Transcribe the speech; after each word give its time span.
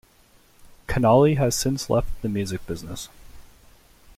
Connolly 0.87 1.35
has 1.35 1.53
since 1.53 1.87
left 1.87 2.09
the 2.23 2.27
music 2.27 2.65
business. 2.65 3.07